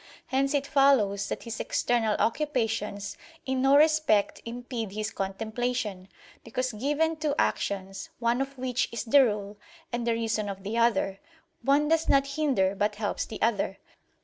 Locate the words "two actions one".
7.17-8.41